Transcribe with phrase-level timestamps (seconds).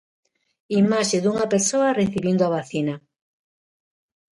[0.81, 2.95] Imaxe dunha persoa recibindo a vacina.